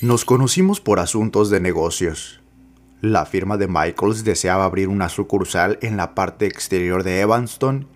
[0.00, 2.40] Nos conocimos por asuntos de negocios.
[3.00, 7.88] La firma de Michaels deseaba abrir una sucursal en la parte exterior de Evanston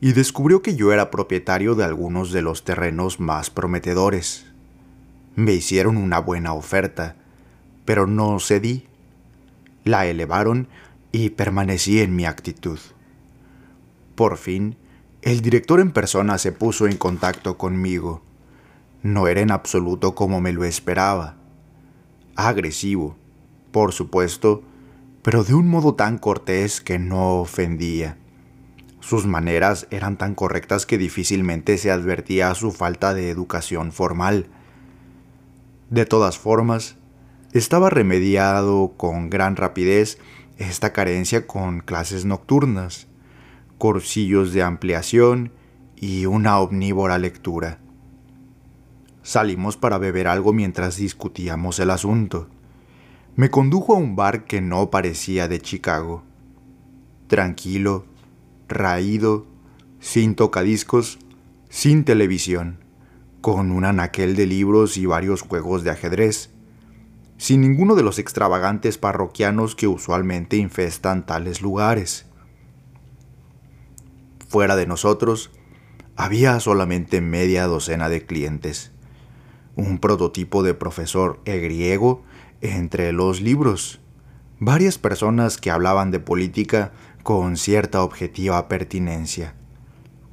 [0.00, 4.46] y descubrió que yo era propietario de algunos de los terrenos más prometedores.
[5.36, 7.16] Me hicieron una buena oferta,
[7.84, 8.86] pero no cedí.
[9.84, 10.66] La elevaron
[11.12, 12.78] y permanecí en mi actitud.
[14.14, 14.78] Por fin,
[15.20, 18.22] el director en persona se puso en contacto conmigo.
[19.02, 21.39] No era en absoluto como me lo esperaba.
[22.48, 23.16] Agresivo,
[23.72, 24.62] por supuesto,
[25.22, 28.16] pero de un modo tan cortés que no ofendía.
[29.00, 34.46] Sus maneras eran tan correctas que difícilmente se advertía su falta de educación formal.
[35.88, 36.96] De todas formas,
[37.52, 40.18] estaba remediado con gran rapidez
[40.58, 43.08] esta carencia con clases nocturnas,
[43.78, 45.52] cursillos de ampliación
[45.96, 47.78] y una omnívora lectura.
[49.22, 52.48] Salimos para beber algo mientras discutíamos el asunto.
[53.36, 56.22] Me condujo a un bar que no parecía de Chicago.
[57.28, 58.06] Tranquilo,
[58.68, 59.46] raído,
[60.00, 61.18] sin tocadiscos,
[61.68, 62.78] sin televisión,
[63.40, 66.50] con un anaquel de libros y varios juegos de ajedrez,
[67.36, 72.26] sin ninguno de los extravagantes parroquianos que usualmente infestan tales lugares.
[74.48, 75.50] Fuera de nosotros,
[76.16, 78.92] había solamente media docena de clientes,
[79.76, 82.22] un prototipo de profesor e griego
[82.60, 84.00] entre los libros,
[84.58, 89.54] varias personas que hablaban de política con cierta objetiva pertinencia,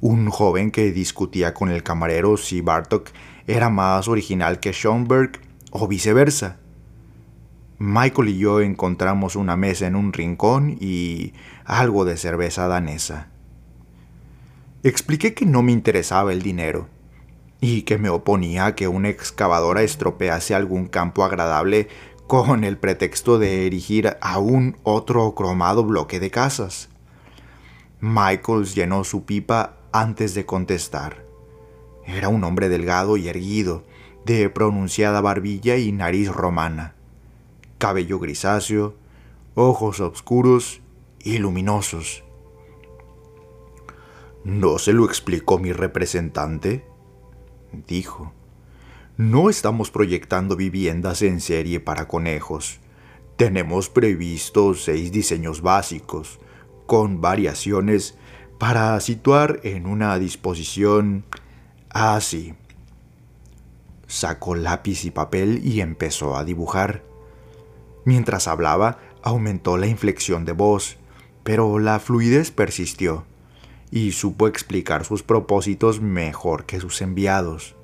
[0.00, 3.10] un joven que discutía con el camarero si Bartok
[3.46, 6.58] era más original que Schoenberg o viceversa,
[7.80, 11.32] Michael y yo encontramos una mesa en un rincón y
[11.64, 13.28] algo de cerveza danesa.
[14.82, 16.88] Expliqué que no me interesaba el dinero
[17.60, 21.88] y que me oponía a que una excavadora estropease algún campo agradable
[22.26, 26.88] con el pretexto de erigir aún otro cromado bloque de casas.
[28.00, 31.24] Michaels llenó su pipa antes de contestar.
[32.06, 33.84] Era un hombre delgado y erguido,
[34.24, 36.94] de pronunciada barbilla y nariz romana,
[37.78, 38.94] cabello grisáceo,
[39.54, 40.80] ojos oscuros
[41.24, 42.24] y luminosos
[44.48, 46.82] ¿No se lo explicó mi representante?
[47.72, 48.32] Dijo.
[49.16, 52.78] No estamos proyectando viviendas en serie para conejos.
[53.36, 56.38] Tenemos previstos seis diseños básicos,
[56.86, 58.16] con variaciones
[58.58, 61.24] para situar en una disposición
[61.90, 62.54] así.
[64.06, 67.02] Sacó lápiz y papel y empezó a dibujar.
[68.04, 70.96] Mientras hablaba, aumentó la inflexión de voz,
[71.42, 73.26] pero la fluidez persistió
[73.90, 77.76] y supo explicar sus propósitos mejor que sus enviados.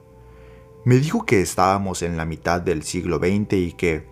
[0.84, 4.06] Me dijo que estábamos en la mitad del siglo XX y que,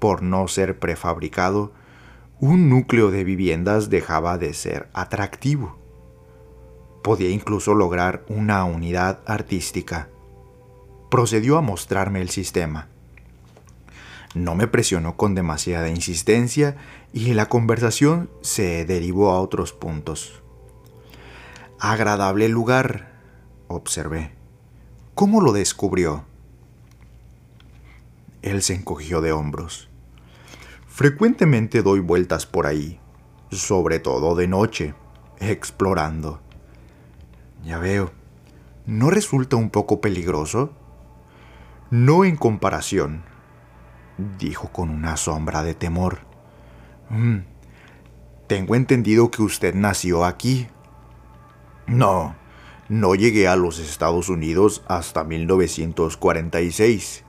[0.00, 1.72] por no ser prefabricado,
[2.40, 5.78] un núcleo de viviendas dejaba de ser atractivo.
[7.02, 10.08] Podía incluso lograr una unidad artística.
[11.10, 12.88] Procedió a mostrarme el sistema.
[14.34, 16.76] No me presionó con demasiada insistencia
[17.12, 20.39] y la conversación se derivó a otros puntos.
[21.82, 23.08] Agradable lugar,
[23.66, 24.34] observé.
[25.14, 26.26] ¿Cómo lo descubrió?
[28.42, 29.88] Él se encogió de hombros.
[30.86, 33.00] Frecuentemente doy vueltas por ahí,
[33.50, 34.94] sobre todo de noche,
[35.38, 36.42] explorando.
[37.64, 38.12] Ya veo.
[38.84, 40.74] ¿No resulta un poco peligroso?
[41.90, 43.22] No en comparación,
[44.38, 46.18] dijo con una sombra de temor.
[47.08, 47.38] Mm,
[48.48, 50.68] tengo entendido que usted nació aquí,
[51.90, 52.36] no,
[52.88, 57.24] no llegué a los Estados Unidos hasta 1946.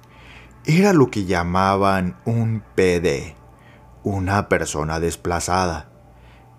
[0.65, 3.33] Era lo que llamaban un PD,
[4.03, 5.89] una persona desplazada.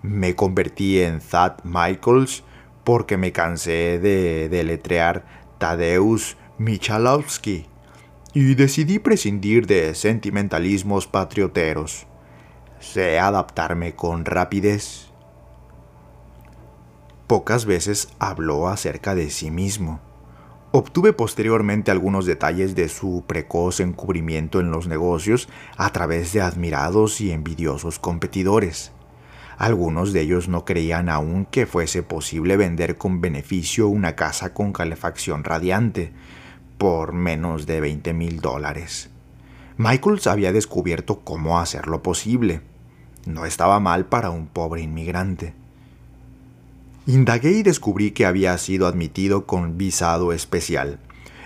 [0.02, 2.42] Me convertí en Thad Michaels
[2.82, 5.24] porque me cansé de deletrear
[5.58, 7.66] Tadeusz Michalowski
[8.34, 12.08] y decidí prescindir de sentimentalismos patrioteros.
[12.80, 15.11] Sé adaptarme con rapidez
[17.32, 20.00] Pocas veces habló acerca de sí mismo.
[20.70, 25.48] Obtuve posteriormente algunos detalles de su precoz encubrimiento en los negocios
[25.78, 28.92] a través de admirados y envidiosos competidores.
[29.56, 34.74] Algunos de ellos no creían aún que fuese posible vender con beneficio una casa con
[34.74, 36.12] calefacción radiante
[36.76, 39.08] por menos de 20 mil dólares.
[39.78, 42.60] Michaels había descubierto cómo hacerlo posible.
[43.24, 45.61] No estaba mal para un pobre inmigrante.
[47.06, 51.00] Indagué y descubrí que había sido admitido con visado especial.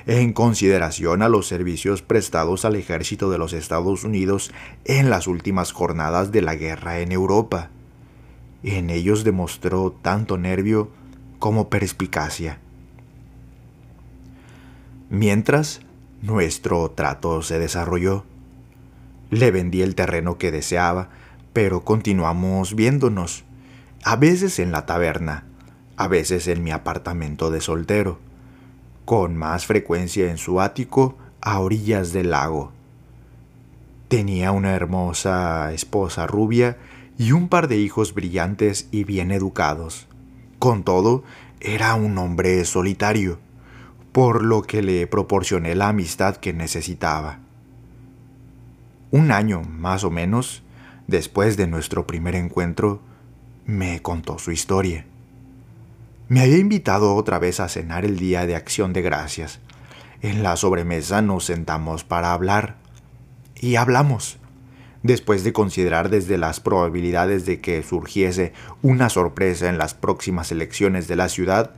[0.09, 4.53] en consideración a los servicios prestados al ejército de los Estados Unidos
[4.85, 7.71] en las últimas jornadas de la guerra en Europa.
[8.63, 10.93] En ellos demostró tanto nervio
[11.41, 12.61] como perspicacia.
[15.11, 15.81] Mientras,
[16.23, 18.25] nuestro trato se desarrolló.
[19.31, 21.09] Le vendí el terreno que deseaba,
[21.53, 23.46] pero continuamos viéndonos,
[24.07, 25.43] a veces en la taberna,
[25.97, 28.21] a veces en mi apartamento de soltero,
[29.05, 32.71] con más frecuencia en su ático a orillas del lago.
[34.07, 36.77] Tenía una hermosa esposa rubia
[37.19, 40.07] y un par de hijos brillantes y bien educados.
[40.61, 41.25] Con todo,
[41.59, 43.41] era un hombre solitario,
[44.13, 47.41] por lo que le proporcioné la amistad que necesitaba.
[49.11, 50.63] Un año, más o menos,
[51.09, 53.03] después de nuestro primer encuentro,
[53.67, 55.05] me contó su historia.
[56.29, 59.59] Me había invitado otra vez a cenar el día de acción de gracias.
[60.23, 62.77] En la sobremesa nos sentamos para hablar.
[63.57, 64.39] Y hablamos.
[65.03, 68.53] Después de considerar desde las probabilidades de que surgiese
[68.83, 71.75] una sorpresa en las próximas elecciones de la ciudad,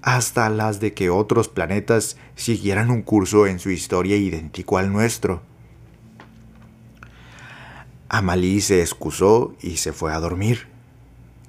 [0.00, 5.42] hasta las de que otros planetas siguieran un curso en su historia idéntico al nuestro.
[8.08, 10.71] Amalí se excusó y se fue a dormir.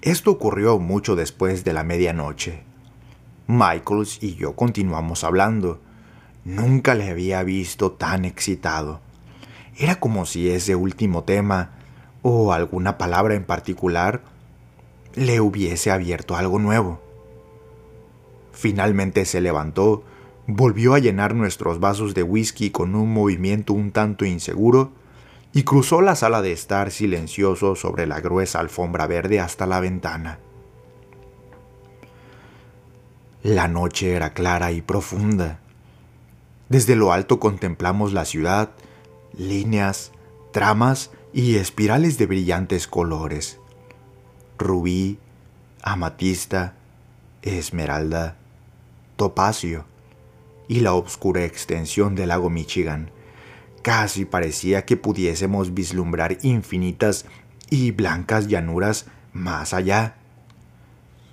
[0.03, 2.63] Esto ocurrió mucho después de la medianoche.
[3.47, 5.79] Michaels y yo continuamos hablando.
[6.43, 8.99] Nunca le había visto tan excitado.
[9.77, 11.71] Era como si ese último tema,
[12.21, 14.23] o alguna palabra en particular,
[15.15, 17.01] le hubiese abierto algo nuevo.
[18.51, 20.03] Finalmente se levantó,
[20.47, 24.91] volvió a llenar nuestros vasos de whisky con un movimiento un tanto inseguro
[25.53, 30.39] y cruzó la sala de estar silencioso sobre la gruesa alfombra verde hasta la ventana.
[33.43, 35.59] La noche era clara y profunda.
[36.69, 38.71] Desde lo alto contemplamos la ciudad,
[39.37, 40.11] líneas,
[40.51, 43.59] tramas y espirales de brillantes colores.
[44.57, 45.19] Rubí,
[45.83, 46.73] amatista,
[47.43, 48.37] esmeralda,
[49.17, 49.85] topacio
[50.67, 53.12] y la oscura extensión del lago Michigan
[53.83, 57.25] Casi parecía que pudiésemos vislumbrar infinitas
[57.69, 60.15] y blancas llanuras más allá.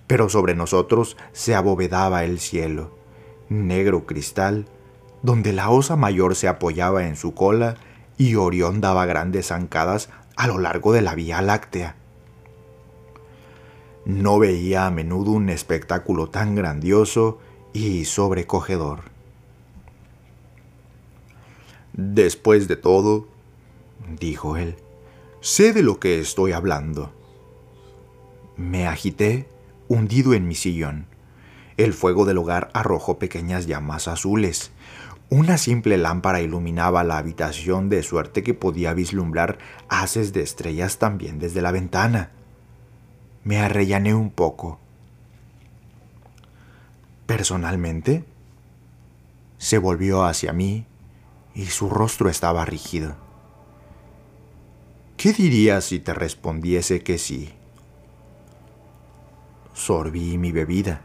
[0.09, 2.99] Pero sobre nosotros se abovedaba el cielo,
[3.49, 4.67] negro cristal,
[5.23, 7.77] donde la osa mayor se apoyaba en su cola
[8.19, 11.95] y Orión daba grandes zancadas a lo largo de la Vía Láctea.
[14.05, 17.39] No veía a menudo un espectáculo tan grandioso
[17.73, 19.10] y sobrecogedor.
[21.93, 23.27] Después de todo,
[24.19, 24.77] dijo él,
[25.41, 27.13] sé de lo que estoy hablando.
[28.57, 29.49] Me agité,
[29.89, 31.07] hundido en mi sillón.
[31.77, 34.71] El fuego del hogar arrojó pequeñas llamas azules.
[35.31, 39.59] Una simple lámpara iluminaba la habitación de suerte que podía vislumbrar
[39.89, 42.31] haces de estrellas también desde la ventana.
[43.45, 44.79] Me arrellané un poco.
[47.27, 48.25] Personalmente,
[49.57, 50.85] se volvió hacia mí
[51.55, 53.17] y su rostro estaba rígido.
[55.17, 57.55] ¿Qué dirías si te respondiese que sí?
[59.75, 61.03] Sorbí mi bebida.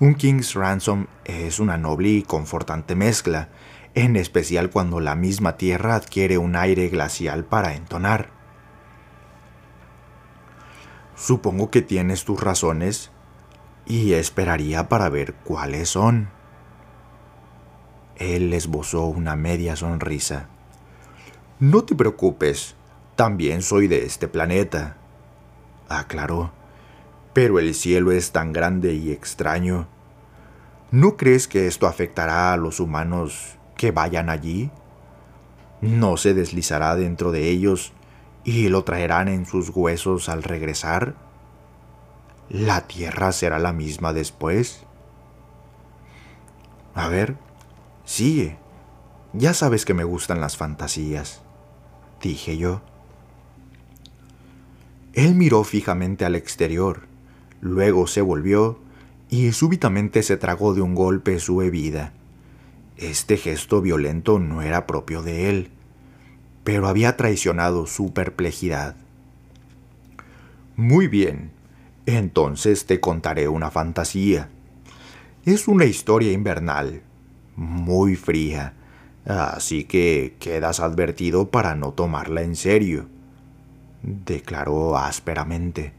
[0.00, 3.50] Un King's Ransom es una noble y confortante mezcla,
[3.94, 8.30] en especial cuando la misma tierra adquiere un aire glacial para entonar.
[11.14, 13.12] Supongo que tienes tus razones
[13.86, 16.28] y esperaría para ver cuáles son.
[18.16, 20.48] Él esbozó una media sonrisa.
[21.58, 22.74] No te preocupes,
[23.16, 24.96] también soy de este planeta,
[25.88, 26.52] aclaró.
[27.32, 29.88] Pero el cielo es tan grande y extraño.
[30.92, 34.70] ¿No crees que esto afectará a los humanos que vayan allí?
[35.80, 37.92] ¿No se deslizará dentro de ellos
[38.44, 41.16] y lo traerán en sus huesos al regresar?
[42.48, 44.84] ¿La tierra será la misma después?
[46.94, 47.36] A ver,
[48.04, 48.58] Sigue.
[49.32, 51.42] Ya sabes que me gustan las fantasías,
[52.22, 52.82] dije yo.
[55.12, 57.08] Él miró fijamente al exterior,
[57.60, 58.78] luego se volvió
[59.30, 62.12] y súbitamente se tragó de un golpe su bebida.
[62.96, 65.70] Este gesto violento no era propio de él,
[66.62, 68.96] pero había traicionado su perplejidad.
[70.76, 71.50] Muy bien,
[72.06, 74.48] entonces te contaré una fantasía.
[75.44, 77.02] Es una historia invernal,
[77.56, 78.74] muy fría,
[79.26, 83.06] así que quedas advertido para no tomarla en serio,
[84.02, 85.92] declaró ásperamente.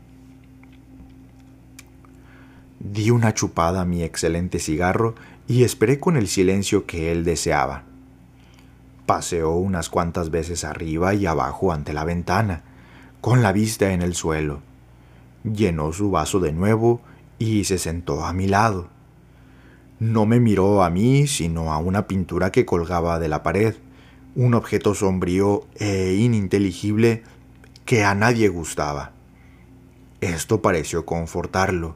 [2.79, 5.15] Di una chupada a mi excelente cigarro
[5.47, 7.83] y esperé con el silencio que él deseaba.
[9.05, 12.63] Paseó unas cuantas veces arriba y abajo ante la ventana,
[13.21, 14.61] con la vista en el suelo.
[15.43, 17.01] Llenó su vaso de nuevo
[17.37, 18.89] y se sentó a mi lado.
[19.99, 23.75] No me miró a mí, sino a una pintura que colgaba de la pared,
[24.35, 27.23] un objeto sombrío e ininteligible
[27.85, 29.13] que a nadie gustaba.
[30.19, 31.95] Esto pareció confortarlo,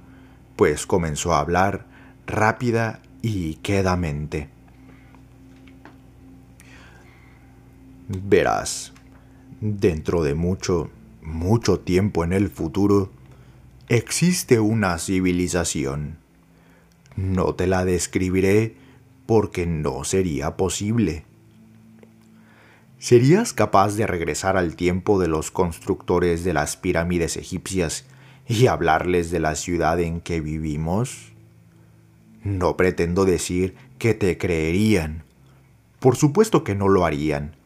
[0.56, 1.88] pues comenzó a hablar
[2.25, 4.50] rápida y quedamente.
[8.08, 8.94] Verás,
[9.60, 10.89] dentro de mucho,
[11.22, 13.12] mucho tiempo en el futuro,
[13.88, 16.18] existe una civilización.
[17.19, 18.75] No te la describiré
[19.25, 21.25] porque no sería posible.
[22.97, 28.05] ¿Serías capaz de regresar al tiempo de los constructores de las pirámides egipcias
[28.47, 31.33] y hablarles de la ciudad en que vivimos?
[32.45, 35.25] No pretendo decir que te creerían.
[35.99, 37.57] Por supuesto que no lo harían,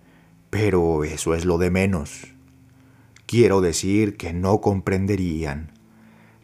[0.50, 2.26] pero eso es lo de menos.
[3.28, 5.73] Quiero decir que no comprenderían.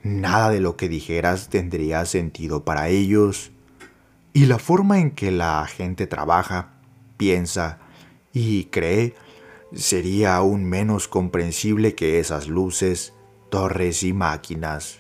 [0.03, 3.51] Nada de lo que dijeras tendría sentido para ellos.
[4.33, 6.73] Y la forma en que la gente trabaja,
[7.17, 7.79] piensa
[8.31, 9.15] y cree
[9.73, 13.13] sería aún menos comprensible que esas luces,
[13.49, 14.99] torres y máquinas.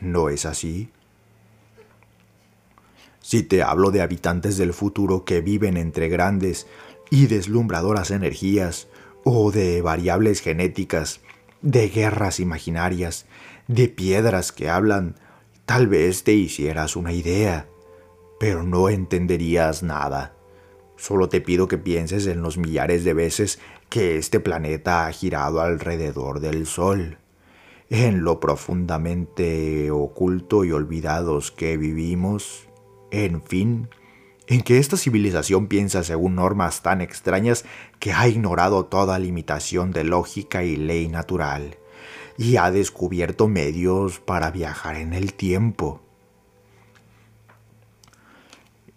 [0.00, 0.90] ¿No es así?
[3.20, 6.66] Si te hablo de habitantes del futuro que viven entre grandes
[7.10, 8.88] y deslumbradoras energías,
[9.24, 11.20] o de variables genéticas,
[11.62, 13.24] de guerras imaginarias,
[13.68, 15.16] de piedras que hablan,
[15.64, 17.68] tal vez te hicieras una idea,
[18.38, 20.34] pero no entenderías nada.
[20.96, 25.60] Solo te pido que pienses en los millares de veces que este planeta ha girado
[25.60, 27.18] alrededor del Sol,
[27.90, 32.68] en lo profundamente oculto y olvidados que vivimos,
[33.10, 33.88] en fin,
[34.46, 37.64] en que esta civilización piensa según normas tan extrañas
[37.98, 41.78] que ha ignorado toda limitación de lógica y ley natural,
[42.36, 46.00] y ha descubierto medios para viajar en el tiempo.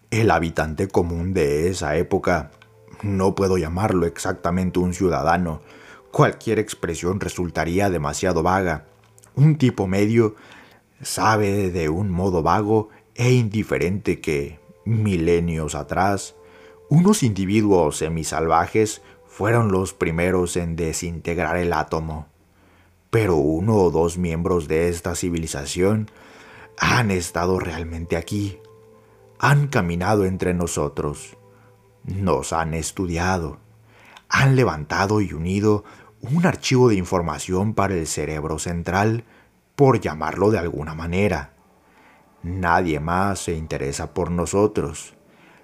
[0.10, 2.52] El habitante común de esa época,
[3.04, 5.62] no puedo llamarlo exactamente un ciudadano,
[6.12, 8.86] cualquier expresión resultaría demasiado vaga.
[9.36, 10.36] Un tipo medio
[11.02, 16.36] sabe de un modo vago e indiferente que, milenios atrás,
[16.90, 22.28] unos individuos semisalvajes fueron los primeros en desintegrar el átomo.
[23.10, 26.10] Pero uno o dos miembros de esta civilización
[26.78, 28.60] han estado realmente aquí,
[29.40, 31.38] han caminado entre nosotros,
[32.04, 33.60] nos han estudiado,
[34.30, 35.84] han levantado y unido
[36.22, 39.24] un archivo de información para el cerebro central,
[39.76, 41.54] por llamarlo de alguna manera.
[42.42, 45.14] Nadie más se interesa por nosotros,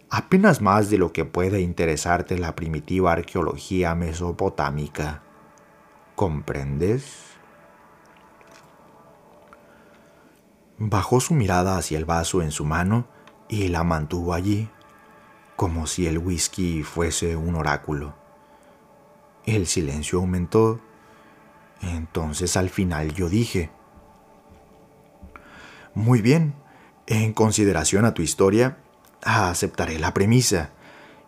[0.10, 5.24] apenas más de lo que puede interesarte la primitiva arqueología mesopotámica.
[6.16, 7.33] ¿Comprendes?
[10.86, 13.08] Bajó su mirada hacia el vaso en su mano
[13.48, 14.68] y la mantuvo allí,
[15.56, 18.14] como si el whisky fuese un oráculo.
[19.46, 20.82] El silencio aumentó.
[21.82, 23.72] Entonces al final yo dije,
[25.94, 26.54] Muy bien,
[27.08, 28.78] en consideración a tu historia,
[29.22, 30.72] aceptaré la premisa.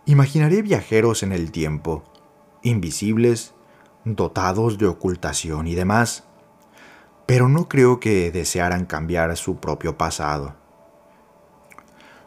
[0.06, 2.04] Imaginaré viajeros en el tiempo,
[2.62, 3.54] invisibles,
[4.04, 6.26] dotados de ocultación y demás,
[7.26, 10.56] pero no creo que desearan cambiar su propio pasado.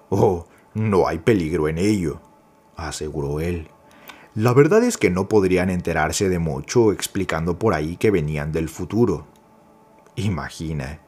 [0.08, 2.20] Oh, no hay peligro en ello,
[2.76, 3.68] aseguró él.
[4.34, 8.68] La verdad es que no podrían enterarse de mucho explicando por ahí que venían del
[8.68, 9.26] futuro.
[10.16, 11.00] Imagina,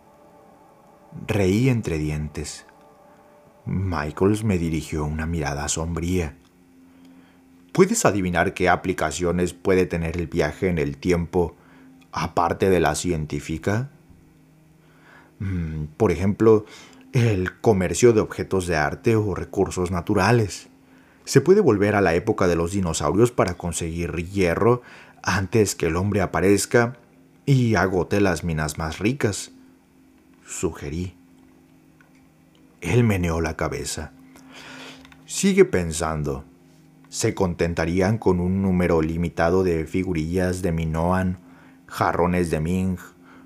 [1.27, 2.67] Reí entre dientes.
[3.67, 6.37] Michaels me dirigió una mirada sombría.
[7.73, 11.57] ¿Puedes adivinar qué aplicaciones puede tener el viaje en el tiempo
[12.13, 13.91] aparte de la científica?
[15.39, 16.67] Mm, por ejemplo,
[17.13, 20.69] el comercio de objetos de arte o recursos naturales.
[21.25, 24.83] Se puede volver a la época de los dinosaurios para conseguir hierro
[25.23, 26.97] antes que el hombre aparezca
[27.47, 29.53] y agote las minas más ricas
[30.51, 31.15] sugerí.
[32.81, 34.13] Él meneó la cabeza.
[35.27, 36.45] Sigue pensando.
[37.09, 41.39] Se contentarían con un número limitado de figurillas de Minoan,
[41.91, 42.97] jarrones de Ming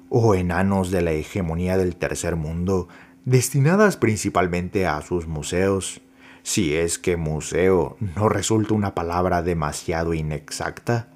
[0.08, 2.88] o enanos de la hegemonía del tercer mundo,
[3.24, 6.00] destinadas principalmente a sus museos,
[6.42, 11.08] si es que museo no resulta una palabra demasiado inexacta.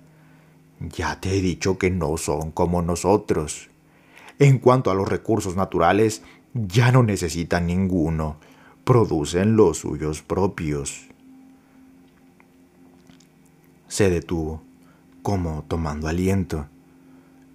[0.80, 3.68] Ya te he dicho que no son como nosotros.
[4.38, 6.22] En cuanto a los recursos naturales,
[6.54, 8.38] ya no necesitan ninguno,
[8.84, 11.08] producen los suyos propios.
[13.88, 14.62] Se detuvo,
[15.22, 16.66] como tomando aliento.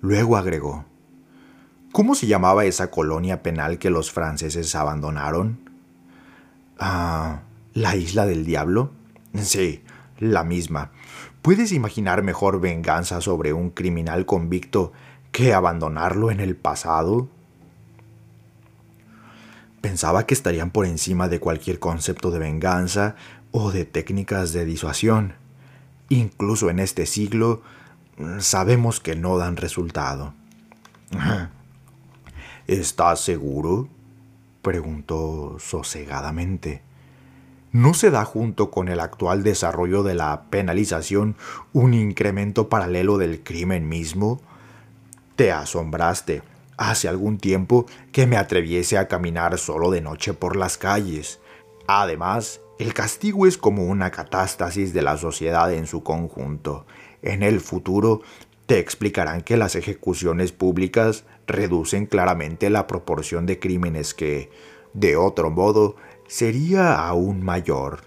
[0.04, 0.84] Luego agregó,
[1.94, 5.70] ¿Cómo se llamaba esa colonia penal que los franceses abandonaron?
[6.78, 7.44] Ah,
[7.74, 8.92] ¿la isla del diablo?
[9.42, 9.82] Sí,
[10.20, 10.92] la misma.
[11.42, 14.92] ¿Puedes imaginar mejor venganza sobre un criminal convicto
[15.32, 17.30] que abandonarlo en el pasado?
[19.80, 23.16] Pensaba que estarían por encima de cualquier concepto de venganza
[23.52, 25.36] o de técnicas de disuasión.
[26.10, 27.62] Incluso en este siglo
[28.40, 30.34] sabemos que no dan resultado.
[32.68, 33.88] ¿Estás seguro?
[34.62, 36.82] preguntó sosegadamente.
[37.74, 41.36] ¿No se da junto con el actual desarrollo de la penalización
[41.74, 44.40] un incremento paralelo del crimen mismo?
[45.36, 46.44] Te asombraste
[46.78, 51.40] hace algún tiempo que me atreviese a caminar solo de noche por las calles.
[51.88, 56.86] Además, el castigo es como una catástasis de la sociedad en su conjunto.
[57.24, 58.22] En el futuro
[58.66, 64.52] te explicarán que las ejecuciones públicas reducen claramente la proporción de crímenes que,
[64.94, 65.96] de otro modo,
[66.28, 68.02] sería aún mayor.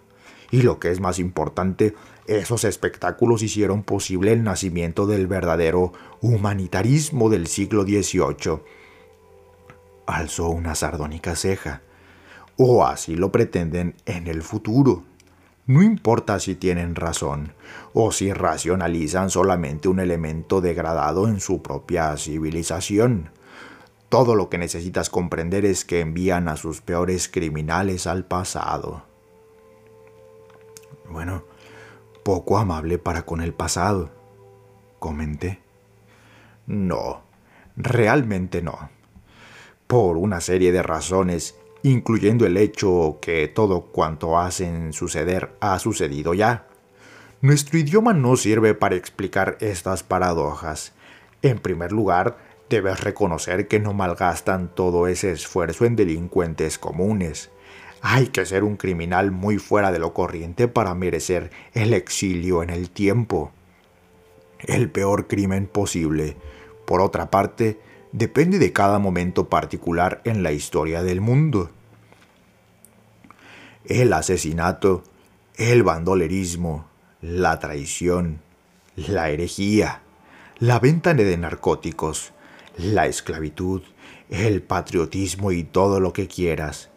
[0.50, 1.94] Y lo que es más importante,
[2.26, 8.60] esos espectáculos hicieron posible el nacimiento del verdadero humanitarismo del siglo XVIII.
[10.06, 11.82] Alzó una sardónica ceja.
[12.56, 15.04] O así lo pretenden en el futuro.
[15.66, 17.52] No importa si tienen razón
[17.92, 23.30] o si racionalizan solamente un elemento degradado en su propia civilización.
[24.08, 29.02] Todo lo que necesitas comprender es que envían a sus peores criminales al pasado.
[31.10, 31.42] Bueno,
[32.22, 34.10] poco amable para con el pasado,
[35.00, 35.60] comenté.
[36.68, 37.22] No,
[37.76, 38.90] realmente no.
[39.88, 41.56] Por una serie de razones
[41.90, 46.66] incluyendo el hecho que todo cuanto hacen suceder ha sucedido ya.
[47.40, 50.94] Nuestro idioma no sirve para explicar estas paradojas.
[51.42, 52.38] En primer lugar,
[52.68, 57.50] debes reconocer que no malgastan todo ese esfuerzo en delincuentes comunes.
[58.00, 62.70] Hay que ser un criminal muy fuera de lo corriente para merecer el exilio en
[62.70, 63.52] el tiempo.
[64.58, 66.36] El peor crimen posible,
[66.84, 67.78] por otra parte,
[68.12, 71.70] depende de cada momento particular en la historia del mundo
[73.88, 75.04] el asesinato,
[75.56, 76.86] el bandolerismo,
[77.20, 78.40] la traición,
[78.96, 80.02] la herejía,
[80.58, 82.32] la venta de narcóticos,
[82.76, 83.82] la esclavitud,
[84.28, 86.90] el patriotismo y todo lo que quieras.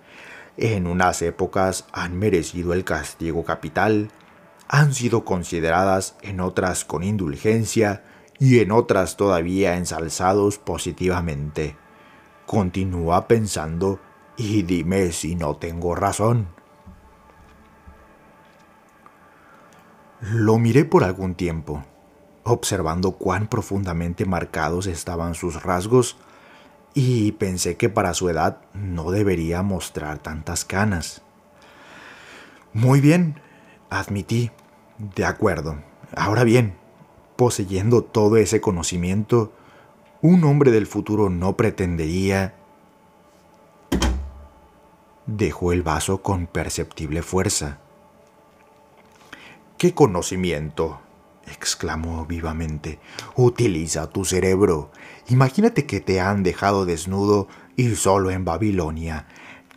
[0.58, 4.10] En unas épocas han merecido el castigo capital,
[4.68, 8.04] han sido consideradas en otras con indulgencia
[8.40, 11.76] y en otras todavía ensalzados positivamente.
[12.46, 14.00] Continúa pensando
[14.38, 16.48] y dime si no tengo razón.
[20.22, 21.84] Lo miré por algún tiempo,
[22.44, 26.18] observando cuán profundamente marcados estaban sus rasgos,
[26.94, 31.22] y pensé que para su edad no debería mostrar tantas canas.
[32.74, 33.40] Muy bien,
[33.90, 34.52] admití.
[34.98, 35.78] De acuerdo.
[36.16, 36.76] Ahora bien,
[37.40, 39.54] poseyendo todo ese conocimiento,
[40.22, 42.54] un hombre del futuro no pretendería...
[45.26, 47.80] Dejó el vaso con perceptible fuerza
[49.78, 51.00] ¡Qué conocimiento!
[51.48, 53.00] exclamó vivamente.
[53.38, 54.92] Utiliza tu cerebro.
[55.30, 57.48] Imagínate que te han dejado desnudo
[57.78, 59.28] y solo en Babilonia.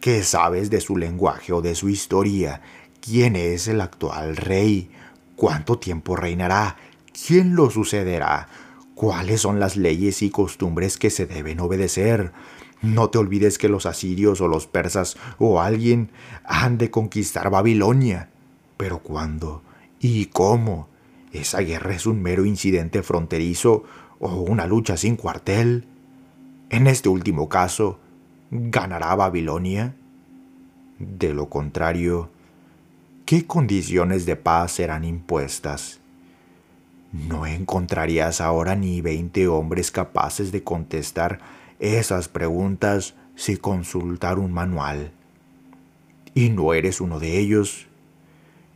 [0.01, 2.61] ¿Qué sabes de su lenguaje o de su historia?
[3.01, 4.91] ¿Quién es el actual rey?
[5.37, 6.77] ¿Cuánto tiempo reinará?
[7.13, 8.49] ¿Quién lo sucederá?
[8.95, 12.33] ¿Cuáles son las leyes y costumbres que se deben obedecer?
[12.81, 16.11] No te olvides que los asirios o los persas o alguien
[16.45, 18.31] han de conquistar Babilonia.
[18.77, 19.63] Pero ¿cuándo?
[20.01, 20.89] ¿Y cómo?
[21.33, 23.85] ¿Esa guerra es un mero incidente fronterizo
[24.19, 25.87] o una lucha sin cuartel?
[26.71, 28.01] En este último caso,
[28.51, 29.95] ¿ganará Babilonia?
[30.99, 32.31] De lo contrario,
[33.27, 36.02] ¿qué condiciones de paz serán impuestas?
[37.13, 41.41] No encontrarías ahora ni veinte hombres capaces de contestar
[41.79, 45.13] esas preguntas sin consultar un manual.
[46.35, 47.87] Y no eres uno de ellos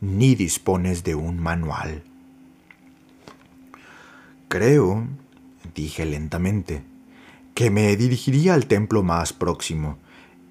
[0.01, 2.03] ni dispones de un manual.
[4.47, 5.07] Creo,
[5.73, 6.83] dije lentamente,
[7.53, 9.97] que me dirigiría al templo más próximo.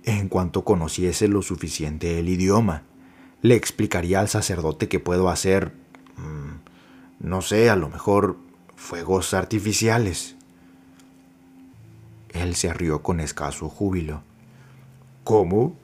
[0.03, 2.83] En cuanto conociese lo suficiente el idioma,
[3.42, 5.72] le explicaría al sacerdote que puedo hacer,
[6.16, 6.56] mm,
[7.20, 8.37] no sé, a lo mejor
[8.76, 10.37] fuegos artificiales.
[12.33, 14.22] Él se rió con escaso júbilo.
[15.24, 15.76] ¿Cómo?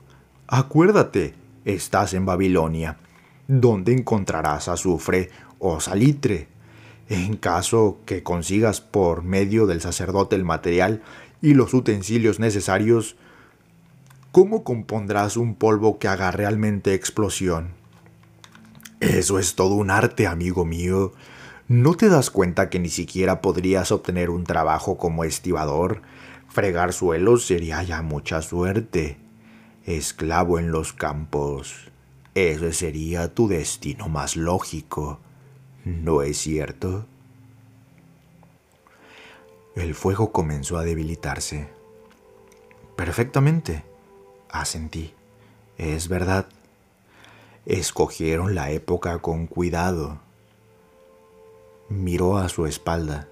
[0.47, 1.33] Acuérdate,
[1.65, 2.97] estás en Babilonia,
[3.47, 6.47] donde encontrarás azufre o salitre.
[7.09, 11.01] En caso que consigas por medio del sacerdote el material
[11.41, 13.17] y los utensilios necesarios,
[14.31, 17.82] ¿cómo compondrás un polvo que haga realmente explosión?
[19.03, 21.11] Eso es todo un arte, amigo mío.
[21.67, 26.01] ¿No te das cuenta que ni siquiera podrías obtener un trabajo como estibador?
[26.47, 29.17] Fregar suelos sería ya mucha suerte.
[29.85, 31.91] Esclavo en los campos.
[32.33, 35.19] Ese sería tu destino más lógico.
[35.83, 37.05] ¿No es cierto?
[39.75, 41.67] El fuego comenzó a debilitarse.
[42.95, 43.83] Perfectamente,
[44.49, 45.13] asentí.
[45.77, 46.47] Es verdad.
[47.65, 50.19] Escogieron la época con cuidado.
[51.87, 53.29] Miró a su espalda,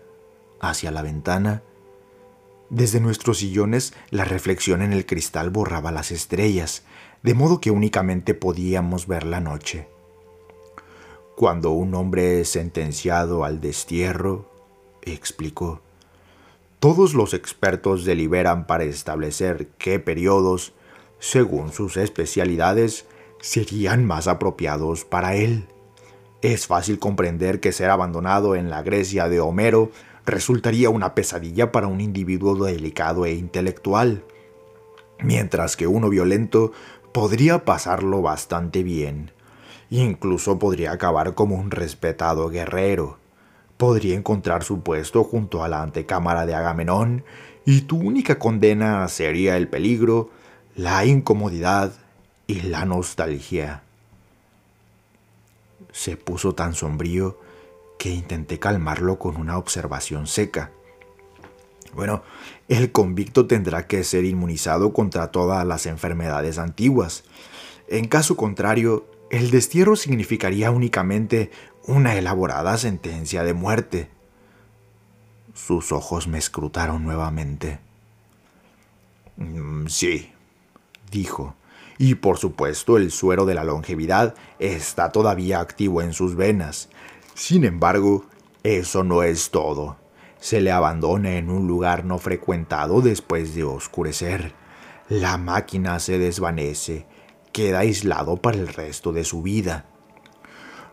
[0.62, 1.64] hacia la ventana.
[2.70, 6.84] Desde nuestros sillones la reflexión en el cristal borraba las estrellas,
[7.24, 9.90] de modo que únicamente podíamos ver la noche.
[11.36, 14.50] Cuando un hombre es sentenciado al destierro,
[15.02, 15.82] explicó,
[16.80, 20.74] todos los expertos deliberan para establecer qué periodos,
[21.20, 23.06] según sus especialidades,
[23.42, 25.68] serían más apropiados para él.
[26.42, 29.92] Es fácil comprender que ser abandonado en la Grecia de Homero
[30.26, 34.24] resultaría una pesadilla para un individuo delicado e intelectual,
[35.20, 36.72] mientras que uno violento
[37.12, 39.32] podría pasarlo bastante bien.
[39.90, 43.18] Incluso podría acabar como un respetado guerrero.
[43.78, 47.24] Podría encontrar su puesto junto a la antecámara de Agamenón
[47.66, 50.30] y tu única condena sería el peligro,
[50.76, 51.94] la incomodidad
[52.52, 53.82] y la nostalgia.
[55.94, 57.40] Se puso tan sombrío
[57.98, 60.72] que intenté calmarlo con una observación seca.
[61.94, 62.24] Bueno,
[62.68, 67.24] el convicto tendrá que ser inmunizado contra todas las enfermedades antiguas.
[67.88, 71.52] En caso contrario, el destierro significaría únicamente
[71.86, 74.10] una elaborada sentencia de muerte.
[75.54, 77.80] Sus ojos me escrutaron nuevamente.
[79.38, 80.34] Mm, sí,
[81.12, 81.56] dijo,
[82.02, 86.90] y por supuesto el suero de la longevidad está todavía activo en sus venas.
[87.36, 88.26] Sin embargo,
[88.64, 89.98] eso no es todo.
[90.40, 94.56] Se le abandona en un lugar no frecuentado después de oscurecer.
[95.10, 97.06] La máquina se desvanece,
[97.52, 99.86] queda aislado para el resto de su vida.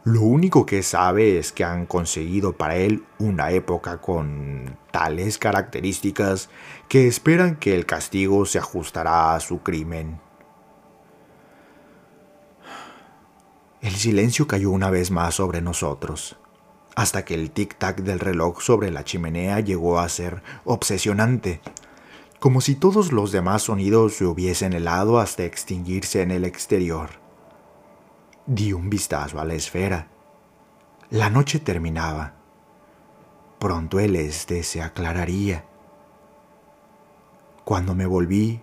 [0.05, 6.51] Lo único que sabe es que han conseguido para él una época con tales características
[6.87, 10.28] que esperan que el castigo se ajustará a su crimen.
[13.81, 16.37] El silencio cayó una vez más sobre nosotros,
[16.97, 21.61] hasta que el tic-tac del reloj sobre la chimenea llegó a ser obsesionante,
[22.41, 27.11] como si todos los demás sonidos se hubiesen helado hasta extinguirse en el exterior.
[28.47, 30.09] Di un vistazo a la esfera.
[31.11, 32.35] La noche terminaba.
[33.61, 35.65] Pronto el este se aclararía.
[37.65, 38.61] Cuando me volví,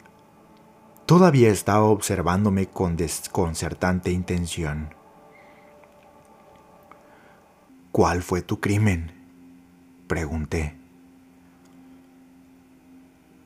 [1.06, 4.94] todavía estaba observándome con desconcertante intención.
[7.96, 9.14] ¿Cuál fue tu crimen?
[10.08, 10.76] Pregunté.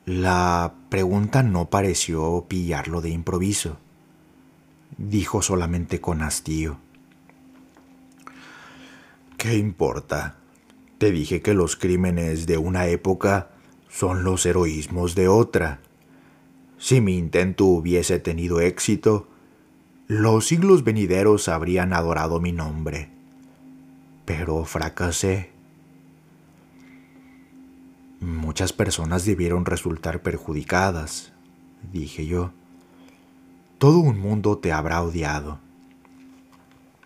[0.08, 3.78] La pregunta no pareció pillarlo de improviso.
[4.98, 6.80] Dijo solamente con hastío.
[9.38, 10.38] ¿Qué importa?
[10.98, 13.52] Te dije que los crímenes de una época
[13.88, 15.80] son los heroísmos de otra.
[16.80, 19.28] Si mi intento hubiese tenido éxito,
[20.08, 23.19] los siglos venideros habrían adorado mi nombre
[24.30, 25.50] pero fracasé.
[28.20, 31.34] Muchas personas debieron resultar perjudicadas,
[31.92, 32.52] dije yo.
[33.80, 35.58] Todo un mundo te habrá odiado.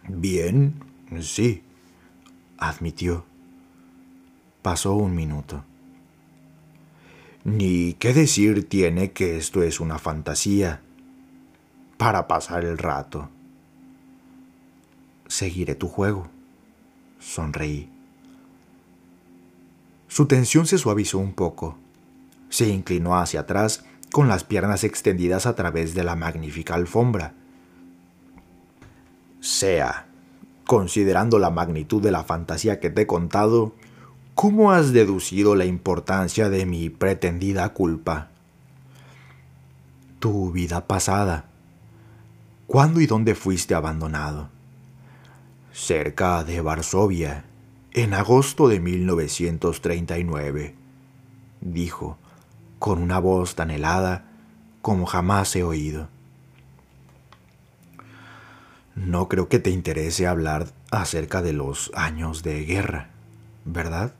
[0.09, 0.83] Bien,
[1.21, 1.63] sí,
[2.57, 3.23] admitió.
[4.61, 5.63] Pasó un minuto.
[7.45, 10.81] Ni qué decir tiene que esto es una fantasía
[11.95, 13.29] para pasar el rato.
[15.29, 16.32] Seguiré tu juego.
[17.23, 17.89] Sonreí.
[20.07, 21.77] Su tensión se suavizó un poco.
[22.49, 27.33] Se inclinó hacia atrás con las piernas extendidas a través de la magnífica alfombra.
[29.39, 30.05] Sea,
[30.65, 33.73] considerando la magnitud de la fantasía que te he contado,
[34.35, 38.29] ¿cómo has deducido la importancia de mi pretendida culpa?
[40.19, 41.45] Tu vida pasada.
[42.67, 44.52] ¿Cuándo y dónde fuiste abandonado?
[45.73, 47.45] Cerca de Varsovia,
[47.93, 50.75] en agosto de 1939,
[51.61, 52.17] dijo,
[52.79, 54.29] con una voz tan helada
[54.81, 56.07] como jamás he oído.
[58.95, 63.09] No creo que te interese hablar acerca de los años de guerra,
[63.65, 64.13] ¿verdad?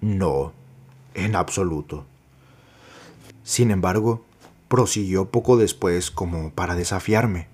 [0.00, 0.52] No,
[1.14, 2.06] en absoluto.
[3.44, 4.24] Sin embargo,
[4.68, 7.53] prosiguió poco después como para desafiarme.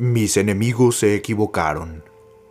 [0.00, 2.04] Mis enemigos se equivocaron.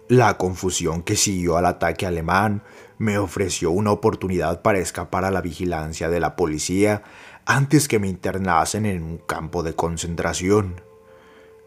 [0.09, 2.61] La confusión que siguió al ataque alemán
[2.97, 7.03] me ofreció una oportunidad para escapar a la vigilancia de la policía
[7.45, 10.81] antes que me internasen en un campo de concentración.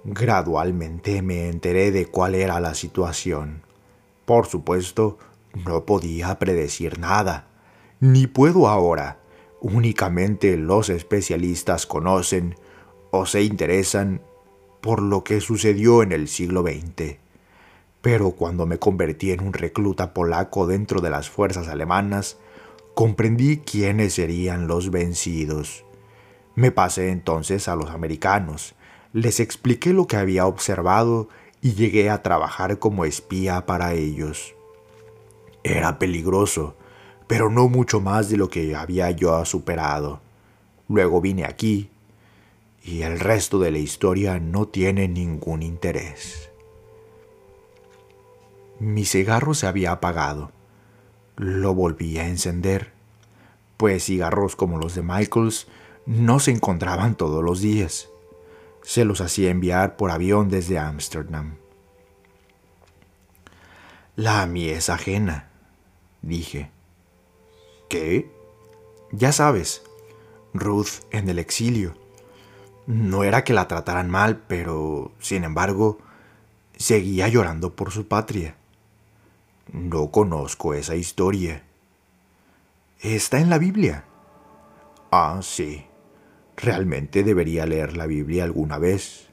[0.05, 3.63] Gradualmente me enteré de cuál era la situación.
[4.27, 5.17] Por supuesto,
[5.65, 7.49] no podía predecir nada,
[8.01, 9.21] ni puedo ahora.
[9.63, 12.55] Únicamente los especialistas conocen
[13.13, 14.21] o se interesan
[14.81, 17.17] por lo que sucedió en el siglo XX.
[18.01, 22.39] Pero cuando me convertí en un recluta polaco dentro de las fuerzas alemanas,
[22.95, 25.85] comprendí quiénes serían los vencidos.
[26.55, 28.75] Me pasé entonces a los americanos,
[29.13, 31.29] les expliqué lo que había observado
[31.61, 34.55] y llegué a trabajar como espía para ellos.
[35.63, 36.75] Era peligroso,
[37.27, 40.21] pero no mucho más de lo que había yo superado.
[40.89, 41.91] Luego vine aquí
[42.83, 46.51] y el resto de la historia no tiene ningún interés.
[48.79, 50.53] Mi cigarro se había apagado.
[51.37, 52.93] Lo volví a encender,
[53.77, 55.69] pues cigarros como los de Michaels
[56.07, 58.09] no se encontraban todos los días.
[58.83, 61.57] Se los hacía enviar por avión desde Ámsterdam.
[64.17, 65.51] La mía es ajena,
[66.23, 66.71] dije.
[67.89, 68.31] ¿Qué?
[69.13, 69.83] Ya sabes,
[70.55, 71.95] Ruth en el exilio.
[72.91, 75.99] No era que la trataran mal, pero, sin embargo,
[76.77, 78.57] seguía llorando por su patria.
[79.73, 81.63] No conozco esa historia.
[82.99, 84.07] Está en la Biblia.
[85.13, 85.87] Ah, sí.
[86.57, 89.29] Realmente debería leer la Biblia alguna vez.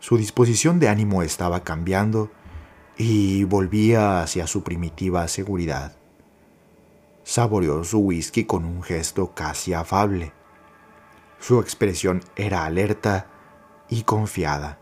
[0.00, 2.32] Su disposición de ánimo estaba cambiando
[2.96, 5.94] y volvía hacia su primitiva seguridad.
[7.22, 10.32] Saboreó su whisky con un gesto casi afable.
[11.42, 13.26] Su expresión era alerta
[13.88, 14.78] y confiada.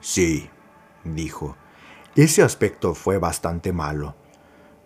[0.00, 0.50] Sí,
[1.04, 1.56] dijo,
[2.16, 4.16] ese aspecto fue bastante malo.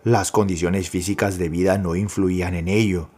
[0.03, 3.09] Las condiciones físicas de vida no influían en ello.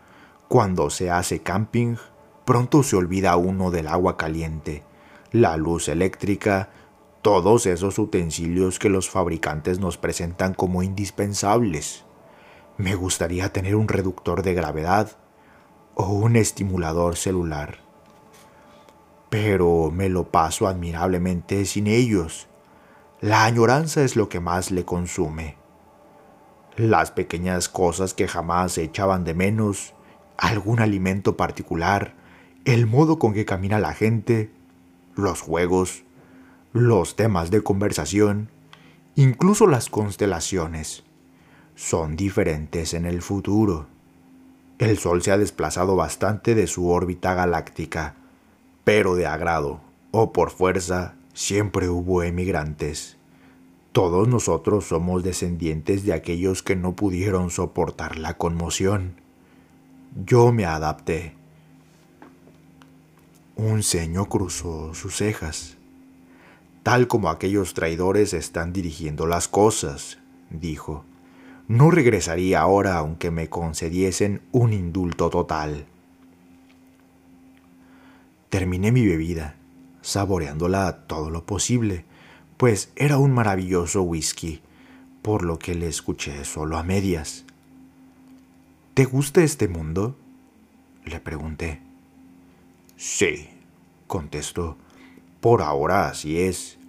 [0.47, 1.97] Cuando se hace camping,
[2.45, 4.85] pronto se olvida uno del agua caliente,
[5.33, 6.69] la luz eléctrica,
[7.21, 12.05] todos esos utensilios que los fabricantes nos presentan como indispensables.
[12.77, 15.17] Me gustaría tener un reductor de gravedad
[16.01, 17.79] o un estimulador celular.
[19.29, 22.47] Pero me lo paso admirablemente sin ellos.
[23.19, 25.57] La añoranza es lo que más le consume.
[26.77, 29.93] Las pequeñas cosas que jamás se echaban de menos,
[30.37, 32.15] algún alimento particular,
[32.63, 34.53] el modo con que camina la gente,
[35.15, 36.05] los juegos,
[36.71, 38.49] los temas de conversación,
[39.15, 41.03] incluso las constelaciones,
[41.75, 43.98] son diferentes en el futuro.
[44.79, 48.15] El Sol se ha desplazado bastante de su órbita galáctica,
[48.85, 53.17] pero de agrado o por fuerza siempre hubo emigrantes.
[53.91, 59.15] Todos nosotros somos descendientes de aquellos que no pudieron soportar la conmoción.
[60.25, 61.35] Yo me adapté.
[63.57, 65.75] Un ceño cruzó sus cejas.
[66.83, 71.03] Tal como aquellos traidores están dirigiendo las cosas, dijo.
[71.69, 75.85] No regresaría ahora aunque me concediesen un indulto total.
[78.49, 79.55] Terminé mi bebida
[80.01, 82.05] saboreándola todo lo posible,
[82.57, 84.61] pues era un maravilloso whisky,
[85.21, 87.45] por lo que le escuché solo a medias.
[88.95, 90.17] ¿Te gusta este mundo?
[91.05, 91.81] Le pregunté.
[92.97, 93.47] Sí,
[94.07, 94.75] contestó.
[95.39, 96.79] Por ahora así es.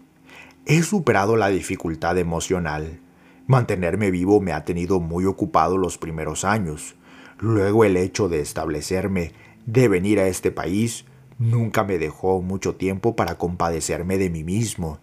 [0.65, 2.99] He superado la dificultad emocional.
[3.47, 6.95] Mantenerme vivo me ha tenido muy ocupado los primeros años.
[7.39, 9.33] Luego el hecho de establecerme,
[9.67, 11.05] de venir a este país,
[11.39, 14.99] nunca me dejó mucho tiempo para compadecerme de mí mismo.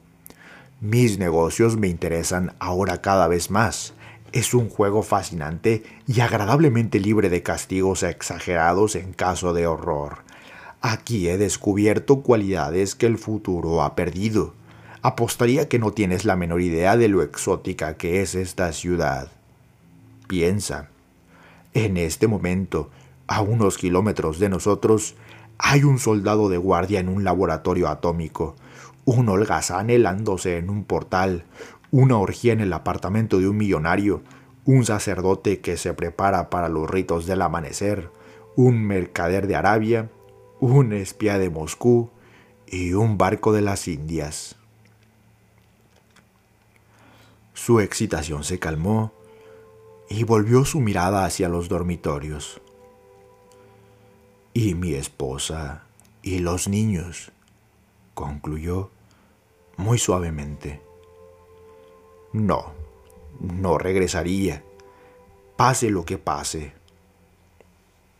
[0.79, 3.95] Mis negocios me interesan ahora cada vez más.
[4.31, 10.19] Es un juego fascinante y agradablemente libre de castigos exagerados en caso de horror.
[10.81, 14.53] Aquí he descubierto cualidades que el futuro ha perdido.
[15.01, 19.31] Apostaría que no tienes la menor idea de lo exótica que es esta ciudad.
[20.27, 20.89] Piensa.
[21.73, 22.89] En este momento,
[23.27, 25.15] a unos kilómetros de nosotros,
[25.59, 28.55] hay un soldado de guardia en un laboratorio atómico,
[29.05, 31.45] un holgazán helándose en un portal,
[31.91, 34.21] una orgía en el apartamento de un millonario,
[34.65, 38.09] un sacerdote que se prepara para los ritos del amanecer,
[38.55, 40.09] un mercader de Arabia,
[40.59, 42.09] un espía de Moscú
[42.65, 44.56] y un barco de las Indias.
[47.67, 49.11] Su excitación se calmó
[50.09, 52.61] y volvió su mirada hacia los dormitorios.
[54.53, 55.83] Y mi esposa
[56.21, 57.33] y los niños,
[58.13, 58.89] concluyó
[59.75, 60.81] muy suavemente.
[62.31, 62.71] No,
[63.41, 64.63] no regresaría,
[65.57, 66.71] pase lo que pase.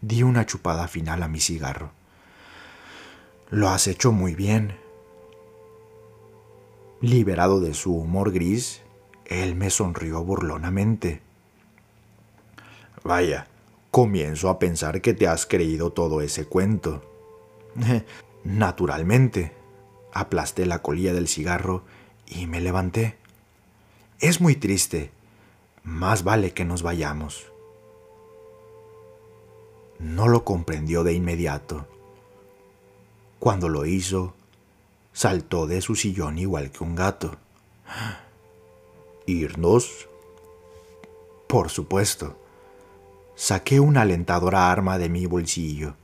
[0.02, 1.92] Di una chupada final a mi cigarro.
[3.50, 4.78] Lo has hecho muy bien.
[7.00, 8.82] Liberado de su humor gris,
[9.28, 11.22] él me sonrió burlonamente.
[13.04, 13.48] Vaya,
[13.92, 17.04] comienzo a pensar que te has creído todo ese cuento.
[18.44, 19.54] Naturalmente,
[20.14, 21.84] aplasté la colilla del cigarro
[22.26, 23.18] y me levanté.
[24.20, 25.12] Es muy triste.
[25.84, 27.48] Más vale que nos vayamos.
[30.00, 31.88] No lo comprendió de inmediato.
[33.40, 34.34] Cuando lo hizo,
[35.14, 37.38] saltó de su sillón igual que un gato.
[39.28, 40.08] ¿Irnos?
[41.48, 42.38] Por supuesto.
[43.36, 45.96] Saqué una alentadora arma de mi bolsillo.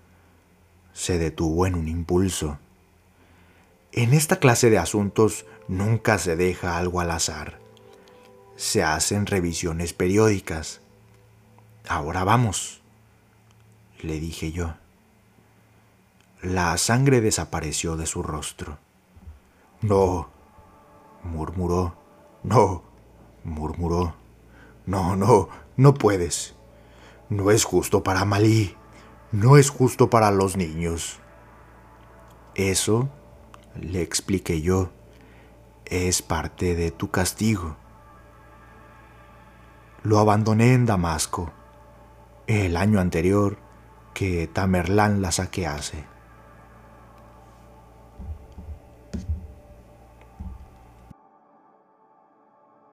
[0.91, 2.59] Se detuvo en un impulso.
[3.93, 7.59] En esta clase de asuntos nunca se deja algo al azar.
[8.57, 10.81] Se hacen revisiones periódicas.
[11.87, 12.81] Ahora vamos,
[14.01, 14.73] le dije yo.
[16.41, 18.79] La sangre desapareció de su rostro.
[19.81, 20.27] No,
[21.23, 21.95] murmuró.
[22.43, 22.83] No,
[23.43, 24.15] murmuró.
[24.85, 26.55] No, no, no puedes.
[27.29, 28.75] No es justo para Malí.
[29.31, 31.19] No es justo para los niños.
[32.55, 33.09] Eso,
[33.79, 34.91] le expliqué yo,
[35.85, 37.75] es parte de tu castigo.
[40.03, 41.51] Lo abandoné en Damasco,
[42.45, 43.57] el año anterior
[44.13, 46.12] que Tamerlán la saquease.